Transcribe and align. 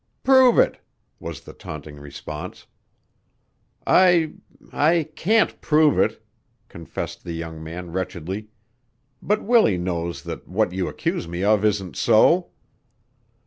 "Prove 0.23 0.57
it," 0.57 0.79
was 1.19 1.41
the 1.41 1.53
taunting 1.53 1.97
response. 1.97 2.65
"I 3.85 4.33
I 4.73 5.09
can't 5.15 5.61
prove 5.61 5.99
it," 5.99 6.25
confessed 6.69 7.23
the 7.23 7.33
young 7.33 7.63
man 7.63 7.91
wretchedly, 7.91 8.47
"but 9.21 9.43
Willie 9.43 9.77
knows 9.77 10.23
that 10.23 10.47
what 10.47 10.71
you 10.73 10.87
accuse 10.87 11.27
me 11.27 11.43
of 11.43 11.63
isn't 11.63 11.95
so." 11.95 12.49